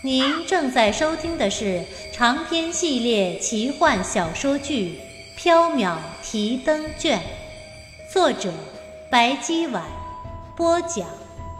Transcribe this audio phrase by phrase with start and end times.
[0.00, 5.00] 您正在收听的是长篇系列奇幻小说剧
[5.42, 7.18] 《缥缈提灯卷》，
[8.12, 8.52] 作者
[9.10, 9.82] 白姬婉，
[10.56, 11.04] 播讲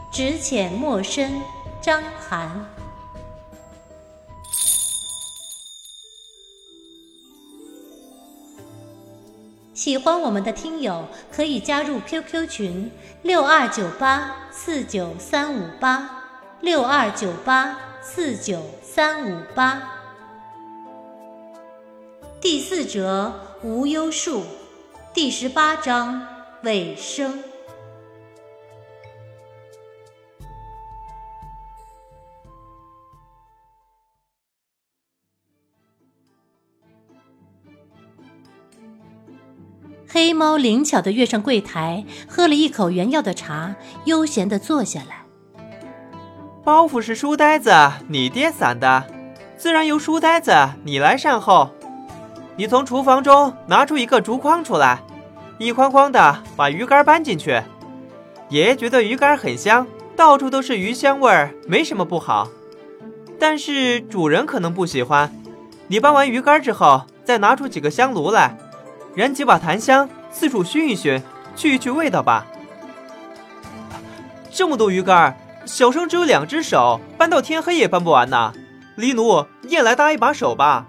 [0.09, 1.41] 只浅墨深，
[1.81, 2.65] 张涵。
[9.73, 12.89] 喜欢我们的听友可以加入 QQ 群
[13.21, 16.23] 六二九八四九三五八
[16.61, 17.88] 六二九八。
[18.01, 19.81] 四九三五八，
[22.41, 24.43] 第四折无忧树，
[25.13, 26.25] 第十八章
[26.63, 27.43] 尾声。
[40.07, 43.75] 黑猫灵巧的跃上柜台，喝了一口原药的茶，
[44.05, 45.18] 悠闲的坐下来。
[46.69, 47.71] 包袱是书呆子，
[48.07, 49.03] 你爹散的，
[49.57, 51.71] 自然由书呆子你来善后。
[52.55, 54.99] 你从厨房中拿出一个竹筐出来，
[55.57, 57.59] 一筐筐的把鱼干搬进去。
[58.49, 62.47] 爷爷觉得鱼干很香，到处都是鱼香味儿，没什么不好。
[63.39, 65.33] 但是主人可能不喜欢。
[65.87, 68.55] 你搬完鱼干之后，再拿出几个香炉来，
[69.15, 71.19] 燃几把檀香，四处熏一熏，
[71.55, 72.45] 去一去味道吧。
[74.51, 75.35] 这么多鱼干。
[75.69, 78.51] 小生只有两只手，搬到天黑也搬不完呐。
[78.95, 80.87] 黎奴，你也来搭一把手吧。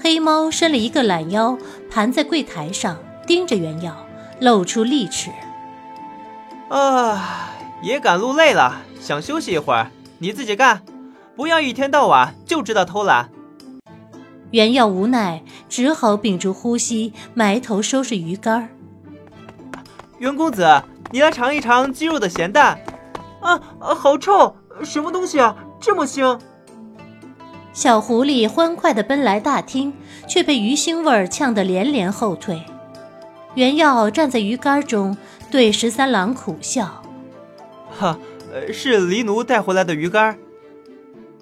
[0.00, 1.58] 黑猫伸了一个懒腰，
[1.90, 3.94] 盘在柜台上，盯着原药，
[4.40, 5.30] 露出利齿。
[6.70, 7.50] 啊，
[7.82, 10.80] 也赶路累了，想休息一会儿，你自己干，
[11.36, 13.28] 不要一天到晚就知道偷懒。
[14.50, 18.70] 原药无奈，只好屏住呼吸，埋头收拾鱼竿。
[20.18, 22.78] 袁公子，你来尝一尝鸡肉的咸淡。
[23.44, 23.94] 啊啊！
[23.94, 24.56] 好臭！
[24.82, 25.54] 什么东西啊？
[25.78, 26.40] 这么腥！
[27.74, 29.92] 小狐狸欢快地奔来大厅，
[30.26, 32.64] 却被鱼腥味呛得连连后退。
[33.54, 35.16] 原耀站在鱼竿中，
[35.50, 37.02] 对十三郎苦笑
[37.96, 38.18] ：“哈，
[38.72, 40.38] 是黎奴带回来的鱼竿。”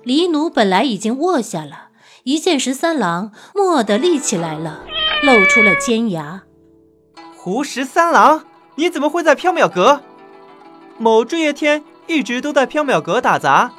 [0.03, 1.91] 黎奴本来已经卧下了，
[2.25, 4.83] 一见十三郎，蓦地立起来了，
[5.23, 6.43] 露出了尖牙。
[7.37, 10.01] 胡十三郎，你怎么会在缥缈阁？
[10.99, 11.85] 某这些天。
[12.07, 13.71] 一直都在缥缈阁打杂，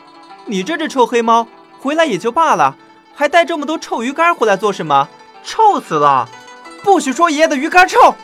[0.46, 1.48] 你这只臭黑猫
[1.80, 2.76] 回来也就罢了，
[3.14, 5.08] 还带这么多臭鱼干回来做什么？
[5.44, 6.30] 臭死了！
[6.84, 8.16] 不许说爷爷的鱼干臭！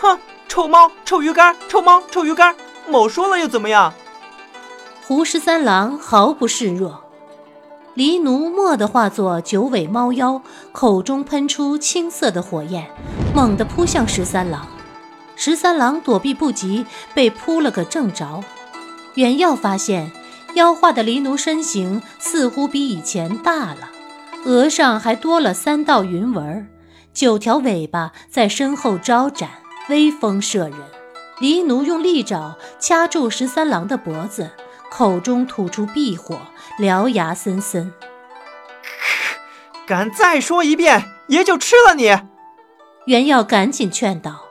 [0.00, 0.18] 哼，
[0.48, 2.54] 臭猫、臭鱼干、臭猫、臭鱼干，
[2.88, 3.94] 某说了又怎么样？
[5.06, 7.04] 胡十三郎毫不示弱，
[7.96, 10.42] 狸奴蓦地化作九尾猫妖，
[10.72, 12.88] 口中喷出青色的火焰，
[13.34, 14.66] 猛地扑向十三郎。
[15.36, 18.42] 十三郎躲避不及，被扑了个正着。
[19.14, 20.10] 原耀发现，
[20.54, 23.90] 妖化的狸奴身形似乎比以前大了，
[24.44, 26.68] 额上还多了三道云纹，
[27.12, 29.50] 九条尾巴在身后招展，
[29.88, 30.74] 威风慑人。
[31.40, 34.50] 狸奴用利爪掐住十三郎的脖子，
[34.90, 36.38] 口中吐出碧火，
[36.78, 37.92] 獠牙森森。
[39.86, 42.14] 敢再说一遍，爷就吃了你！
[43.06, 44.42] 袁耀赶紧劝道：“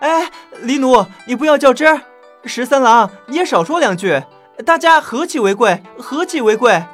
[0.00, 0.30] 哎，
[0.62, 2.02] 狸奴，你不要较真儿。”
[2.44, 4.20] 十三郎，你也少说两句，
[4.66, 6.84] 大家和气为贵，和气为贵。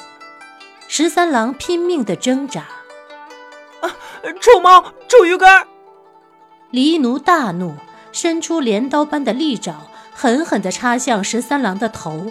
[0.86, 2.60] 十三郎拼命的挣扎，
[3.80, 3.96] 啊！
[4.40, 5.66] 臭猫，臭鱼干！
[6.70, 7.74] 黎奴大怒，
[8.12, 9.74] 伸出镰刀般的利爪，
[10.14, 12.30] 狠狠的插向十三郎的头。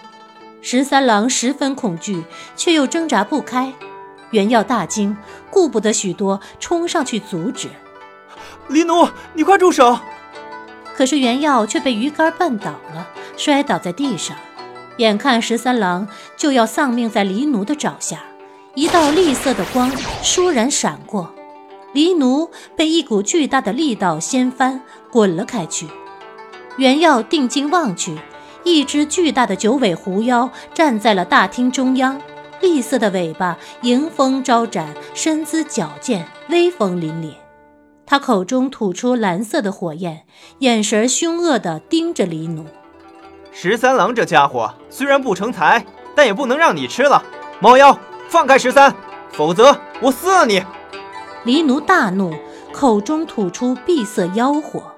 [0.61, 2.23] 十三郎十分恐惧，
[2.55, 3.73] 却又挣扎不开。
[4.31, 5.17] 原耀大惊，
[5.49, 7.69] 顾不得许多，冲上去阻止。
[8.67, 9.97] 黎奴，你快住手！
[10.97, 14.35] 可是原耀却被鱼竿绊倒了，摔倒在地上。
[14.97, 18.23] 眼看十三郎就要丧命在黎奴的爪下，
[18.73, 19.91] 一道栗色的光
[20.23, 21.31] 倏然闪过，
[21.93, 24.81] 黎奴被一股巨大的力道掀翻，
[25.11, 25.87] 滚了开去。
[26.77, 28.17] 原耀定睛望去，
[28.63, 32.19] 一只巨大的九尾狐妖站在了大厅中央，
[32.59, 37.46] 栗色的尾巴迎风招展，身姿矫健，威风凛凛。
[38.09, 40.25] 他口中吐出蓝色的火焰，
[40.59, 42.65] 眼神凶恶地盯着黎奴。
[43.51, 47.21] 十三郎这家伙虽然不成才，但也不能让你吃了。
[47.59, 47.99] 猫妖，
[48.29, 48.95] 放开十三，
[49.33, 50.63] 否则我撕了你！
[51.43, 52.33] 黎奴大怒，
[52.71, 54.93] 口中吐出碧色妖火。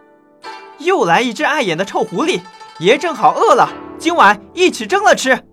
[0.78, 2.42] 又来一只碍眼的臭狐狸，
[2.78, 5.44] 爷正好饿了，今晚一起蒸了吃。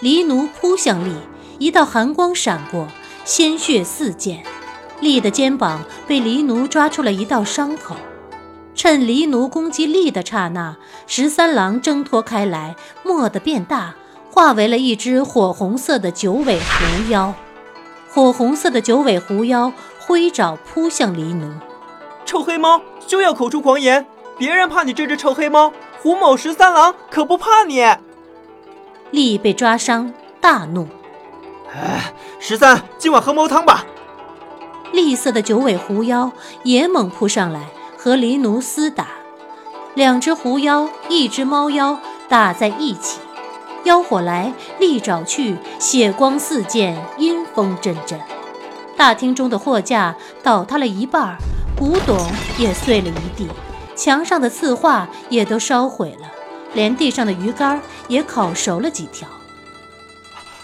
[0.00, 1.14] 黎奴扑向力，
[1.58, 2.86] 一道寒光闪过，
[3.24, 4.44] 鲜血四溅。
[5.00, 7.94] 丽的肩膀被黎奴抓出了一道伤口，
[8.74, 12.74] 趁黎奴攻击力的刹那，十三郎挣脱开来，
[13.04, 13.94] 蓦地变大，
[14.30, 17.34] 化为了一只火红色的九尾狐妖。
[18.10, 21.52] 火红色的九尾狐妖挥爪扑向黎奴。
[22.24, 24.04] 臭黑猫休要口出狂言，
[24.36, 25.72] 别人怕你这只臭黑猫，
[26.02, 27.86] 胡某十三郎可不怕你。
[29.10, 30.88] 力被抓伤，大怒。
[31.72, 33.84] 哎，十三，今晚喝猫汤吧。
[34.92, 36.30] 栗色的九尾狐妖
[36.62, 39.08] 也猛扑上来，和黎奴厮打。
[39.94, 41.98] 两只狐妖，一只猫妖
[42.28, 43.18] 打在一起，
[43.84, 48.18] 妖火来，利爪去，血光四溅，阴风阵阵。
[48.96, 51.36] 大厅中的货架倒塌了一半，
[51.76, 52.16] 古董
[52.58, 53.48] 也碎了一地，
[53.94, 56.28] 墙上的字画也都烧毁了，
[56.74, 59.28] 连地上的鱼竿也烤熟了几条。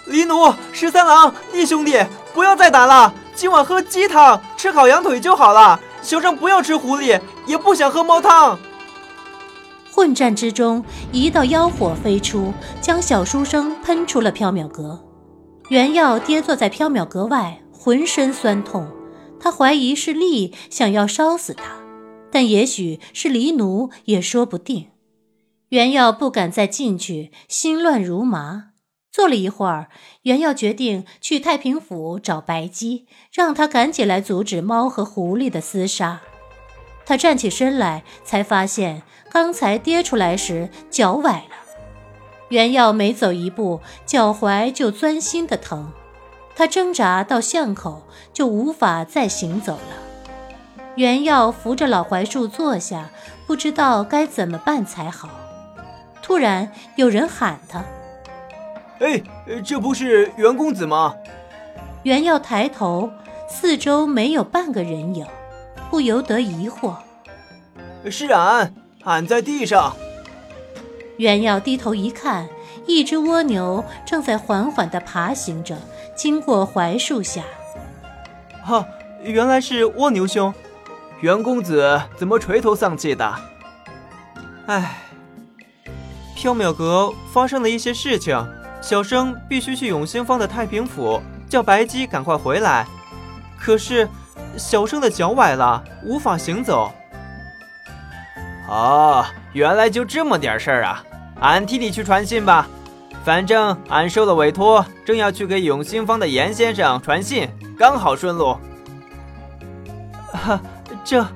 [0.06, 3.14] 黎奴，十三郎，义兄弟，不要再打了。
[3.34, 5.80] 今晚喝鸡汤，吃烤羊腿就好了。
[6.00, 8.58] 小生不要吃狐狸，也不想喝猫汤。
[9.90, 15.02] 混战之中，一道妖火飞出，将小书生喷出了缥缈阁。
[15.68, 18.86] 原耀跌坐在缥缈阁外，浑身酸痛。
[19.40, 21.64] 他怀疑是厉想要烧死他，
[22.30, 24.88] 但也许是黎奴也说不定。
[25.70, 28.73] 原耀不敢再进去，心乱如麻。
[29.14, 29.86] 坐了一会儿，
[30.22, 36.20] 袁耀决定去太平府找白姬，让他赶紧来阻止猫和狐狸的厮杀。
[37.06, 41.54] 他站起身来，才发现刚才跌出来时脚崴了。
[42.48, 45.92] 袁耀每走一步，脚踝就钻心的疼。
[46.56, 48.02] 他挣扎到巷口，
[48.32, 50.58] 就无法再行走了。
[50.96, 53.10] 袁耀扶着老槐树坐下，
[53.46, 55.30] 不知道该怎么办才好。
[56.20, 57.84] 突然有人喊他。
[59.00, 59.22] 哎，
[59.64, 61.14] 这不是袁公子吗？
[62.04, 63.10] 袁耀抬头，
[63.48, 65.26] 四周没有半个人影，
[65.90, 66.94] 不由得疑惑
[68.10, 68.74] ：“是俺，
[69.04, 69.96] 俺在地上。”
[71.18, 72.48] 袁耀低头一看，
[72.86, 75.76] 一只蜗牛正在缓缓地爬行着，
[76.14, 77.42] 经过槐树下。
[78.64, 78.86] 哈，
[79.22, 80.52] 原来是蜗牛兄，
[81.20, 83.34] 袁公子怎么垂头丧气的？
[84.66, 84.98] 哎，
[86.36, 88.36] 缥缈阁发生了一些事情。
[88.84, 92.86] 小生必须去永兴坊的太平府，叫白姬赶快回来。
[93.58, 94.06] 可是，
[94.58, 96.92] 小生的脚崴了，无法行走。
[98.68, 101.02] 哦，原来就这么点事儿啊！
[101.40, 102.66] 俺替你去传信吧。
[103.24, 107.48] 反正俺受了委托，正要去给永兴坊的严先生传信，
[107.78, 108.54] 刚好顺路。
[110.30, 110.60] 哈，
[111.02, 111.26] 这、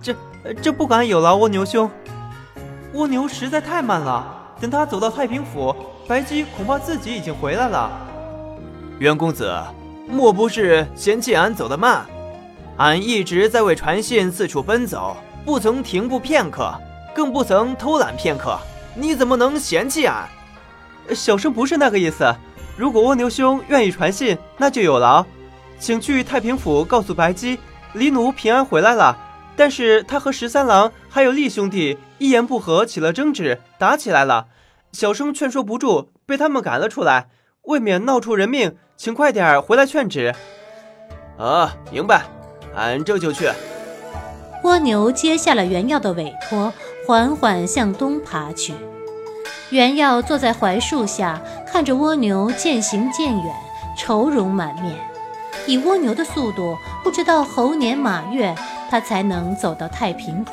[0.00, 0.14] 这、
[0.62, 1.90] 这不敢有劳蜗牛兄。
[2.94, 5.74] 蜗牛实在太慢了，等他走到太平府。
[6.06, 7.90] 白姬恐怕自己已经回来了。
[8.98, 9.50] 袁公子，
[10.06, 12.04] 莫不是嫌弃俺走得慢？
[12.76, 15.16] 俺一直在为传信四处奔走，
[15.46, 16.74] 不曾停步片刻，
[17.14, 18.58] 更不曾偷懒片刻。
[18.94, 20.28] 你怎么能嫌弃俺？
[21.14, 22.34] 小生不是那个意思。
[22.76, 25.24] 如果蜗牛兄愿意传信，那就有劳，
[25.78, 27.58] 请去太平府告诉白姬，
[27.94, 29.16] 黎奴平安回来了。
[29.56, 34.46] 但是他和十三郎还有厉兄弟一言不合起了争执，打起来了。
[34.92, 37.28] 小生劝说不住，被他们赶了出来。
[37.62, 40.34] 未免闹出人命，请快点回来劝止。
[41.38, 42.24] 啊，明白，
[42.74, 43.50] 俺这就去。
[44.62, 46.72] 蜗牛接下了原耀的委托，
[47.06, 48.74] 缓缓向东爬去。
[49.70, 53.54] 原耀坐在槐树下，看着蜗牛渐行渐远，
[53.98, 54.96] 愁容满面。
[55.66, 58.54] 以蜗牛的速度，不知道猴年马月，
[58.94, 60.52] 他才能走到太平府。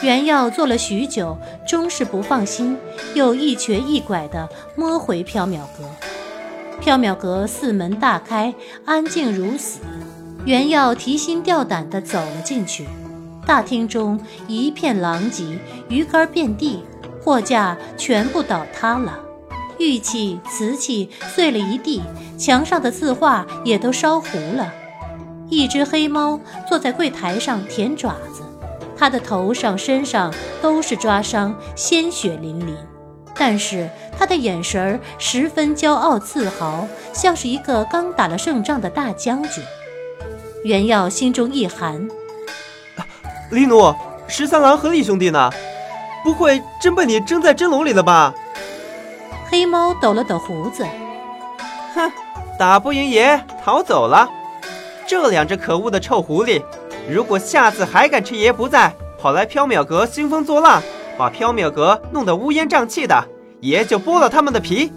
[0.00, 2.78] 袁耀坐了许久，终是不放心，
[3.12, 5.84] 又一瘸一拐地摸回缥缈阁。
[6.80, 8.54] 缥缈阁四门大开，
[8.86, 9.80] 安静如死。
[10.46, 12.88] 袁耀提心吊胆地走了进去，
[13.44, 15.58] 大厅中一片狼藉，
[15.90, 16.82] 鱼竿遍地，
[17.22, 19.18] 货架全部倒塌了，
[19.78, 22.00] 玉器、瓷器碎了一地，
[22.38, 24.72] 墙上的字画也都烧糊了。
[25.48, 26.38] 一只黑猫
[26.68, 28.42] 坐在柜台上舔爪子。
[28.96, 32.76] 它的头上、身上都是抓伤，鲜血淋淋，
[33.36, 33.88] 但是
[34.18, 39.62] 他的眼神儿十分骄傲自豪，像是一个刚打了胜仗的大将军。
[40.64, 42.08] 袁耀心中一寒，
[43.52, 43.94] 李奴，
[44.26, 45.50] 十三郎和李兄弟呢？
[46.24, 48.34] 不会真被你蒸在蒸笼里了吧？
[49.48, 50.84] 黑猫抖了抖胡子，
[51.94, 52.10] 哼，
[52.58, 54.28] 打不赢爷逃走了。
[55.08, 56.62] 这两只可恶的臭狐狸！
[57.08, 60.82] 如果下次还敢趁爷不在，跑来缥缈阁兴风作浪，
[61.16, 63.24] 把缥缈阁弄得乌烟瘴气的，
[63.60, 64.92] 爷就剥了他们的皮。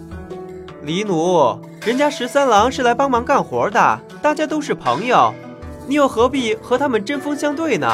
[0.82, 5.32] 李奴，人家十三郎是来帮忙干活的，大家都是朋友，
[5.86, 7.90] 你又何必和他们针锋相对呢？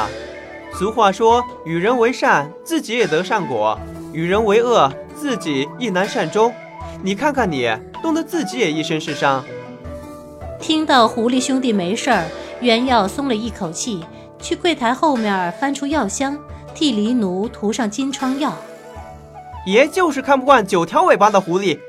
[0.73, 3.79] 俗话说，与人为善，自己也得善果；
[4.11, 6.53] 与人为恶，自己亦难善终。
[7.01, 7.71] 你看看你，
[8.03, 9.41] 冻得自己也一身是伤。
[10.59, 12.25] 听到狐狸兄弟没事儿，
[12.59, 14.05] 袁耀松了一口气，
[14.39, 16.37] 去柜台后面翻出药箱，
[16.75, 18.53] 替黎奴涂上金疮药。
[19.65, 21.79] 爷就是看不惯九条尾巴的狐狸，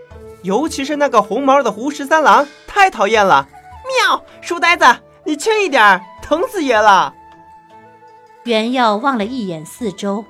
[0.43, 3.49] 尤其是那个红毛的胡十三郎，太讨厌了。
[4.09, 4.85] 喵，书呆子，
[5.25, 7.13] 你轻一点，疼死爷了。
[8.45, 10.25] 袁耀望了一眼四周，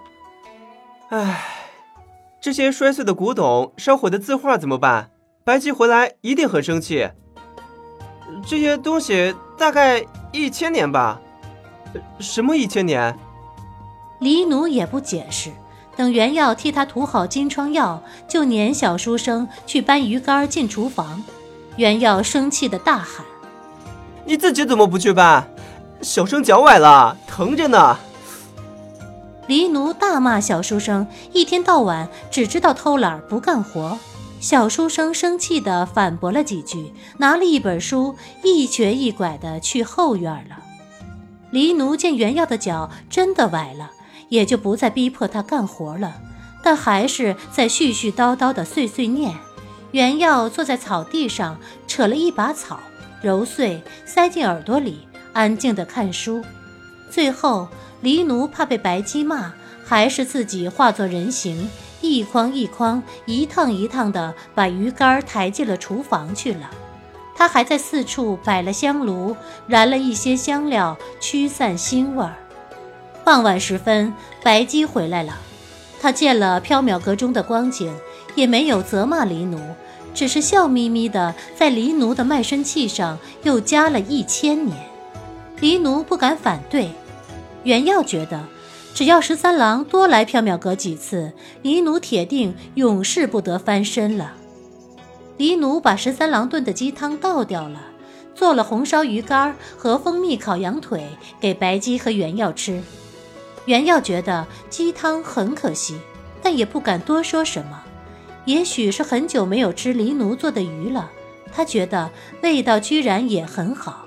[1.10, 1.44] 唉，
[2.40, 5.10] 这些摔碎的古董、烧毁的字画怎么办？
[5.44, 7.10] 白姬回来一定很生气。
[8.46, 11.20] 这些东西大概一千年吧？
[12.18, 13.18] 什么一千年？
[14.18, 15.50] 黎奴也不解释。
[15.96, 21.22] 等袁耀替他涂好金疮药，就撵小书生去搬鱼竿进厨房。
[21.76, 23.24] 袁耀生气的大喊
[24.24, 25.46] ：“你自己怎么不去搬？
[26.00, 27.98] 小生脚崴了，疼着呢！”
[29.46, 33.98] 黎奴大骂小书生一天到晚只知道偷懒不干活。
[34.40, 40.64] 小书生生气地反驳了几句，拿了一本书，一瘸一拐地去后院了。
[41.52, 43.92] 黎奴见袁耀的脚真的崴了。
[44.30, 46.20] 也就不再逼迫他干活了，
[46.62, 49.36] 但还是在絮絮叨叨的碎碎念。
[49.90, 52.78] 袁耀坐在草地上，扯了一把草，
[53.20, 55.00] 揉碎，塞进耳朵里，
[55.32, 56.44] 安静地看书。
[57.10, 57.66] 最后，
[58.02, 59.52] 黎奴怕被白鸡骂，
[59.84, 61.68] 还是自己化作人形，
[62.10, 66.68] 一筐一筐，一趟一趟地把鱼竿抬进了厨房去了。
[67.36, 69.36] 他还在四处摆了香炉，
[69.68, 72.34] 燃了一些香料，驱散腥味儿。
[73.24, 74.12] 傍晚时分，
[74.42, 75.38] 白姬回来了。
[76.00, 77.94] 他见了缥缈阁中的光景，
[78.34, 79.60] 也没有责骂黎奴，
[80.12, 84.76] 只是笑眯眯的在黎奴的卖身契上又加了一千年。
[85.60, 86.90] 黎奴不敢反对。
[87.62, 88.42] 袁耀觉得，
[88.94, 91.32] 只要十三郎多来缥缈阁几次，
[91.62, 94.34] 黎奴铁定永世不得翻身了。
[95.38, 97.80] 黎奴把十三郎炖的鸡汤倒掉了，
[98.34, 101.06] 做了红烧鱼干和蜂蜜烤羊腿
[101.40, 102.82] 给白鸡和袁耀吃。
[103.64, 105.98] 袁耀觉得鸡汤很可惜，
[106.42, 107.82] 但也不敢多说什么。
[108.44, 111.10] 也许是很久没有吃黎奴做的鱼了，
[111.52, 112.10] 他觉得
[112.42, 114.06] 味道居然也很好。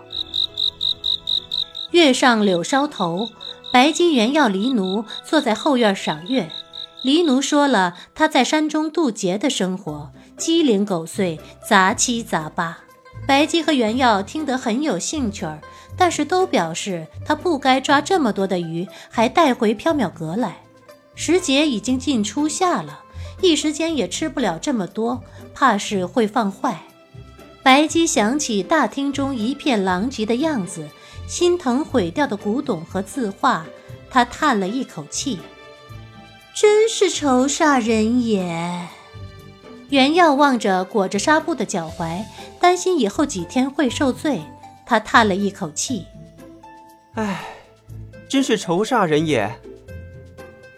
[1.91, 3.29] 月上柳梢头，
[3.73, 6.47] 白姬、袁耀、黎奴坐在后院赏月。
[7.01, 12.77] 黎奴说了他在山中渡劫的生活，鸡零狗碎，杂七杂八。
[13.25, 15.59] 白姬和袁耀听得很有兴趣儿。
[15.97, 20.57] 但是都表示他不该抓这么多的鱼，还带回缥缈阁来。
[21.15, 22.99] 时节已经近初夏了，
[23.41, 25.23] 一时间也吃不了这么多，
[25.55, 26.83] 怕是会放坏。
[27.63, 30.87] 白姬想起大厅中一片狼藉的样子，
[31.27, 33.65] 心疼毁掉的古董和字画，
[34.09, 35.39] 他叹了一口气
[36.53, 38.87] ：“真是愁煞人也。”
[39.89, 42.23] 袁耀望着裹着纱布的脚踝，
[42.59, 44.41] 担心以后几天会受罪。
[44.85, 46.05] 他叹了一口气
[47.15, 47.43] ：“唉，
[48.27, 49.59] 真是愁煞人也。”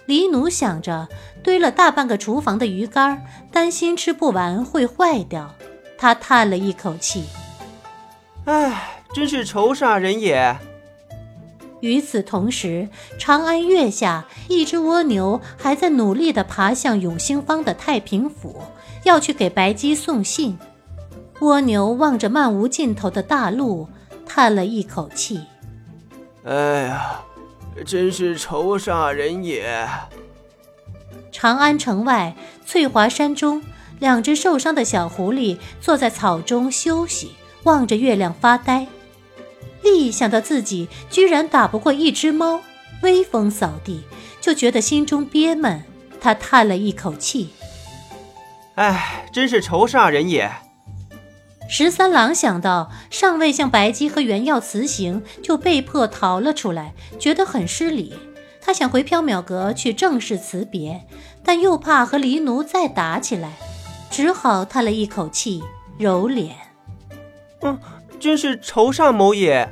[0.06, 1.08] 黎奴想着
[1.42, 5.56] 堆了大半个厨房的鱼干，担心吃不完会坏掉。
[5.98, 7.25] 他叹了一口气
[8.46, 10.58] ：“唉，真是愁煞人也。”
[11.80, 18.62] 与此同时，长安月下，一只蜗牛还在努力地爬向永兴坊的太平府，
[19.06, 20.60] 要去给白姬送信。
[21.40, 23.88] 蜗牛望着漫无尽头的大路。
[24.28, 25.40] 叹了一口气，
[26.44, 27.22] 哎呀，
[27.86, 29.88] 真是愁煞人也。
[31.32, 33.64] 长安城外，翠华山中，
[34.00, 38.88] 两只受伤的小狐狸坐在草中休息，望着月亮发呆。
[39.86, 42.60] 丽想到自己居然打不过一只猫，
[43.01, 44.04] 威风扫地，
[44.42, 45.82] 就觉得心中憋闷。
[46.20, 47.51] 他叹了一口气，
[48.75, 50.51] 哎，真是愁煞人也。
[51.70, 58.13] 十三郎想到尚未向白姬和原耀辞行，就被迫逃了出来，觉得很失礼。
[58.60, 61.06] 他想回缥缈阁去正式辞别，
[61.44, 63.54] 但又怕和黎奴再打起来，
[64.10, 65.63] 只好叹了一口气，
[66.00, 66.56] 揉脸。
[67.62, 67.80] 嗯，
[68.20, 69.70] 真是愁煞某也。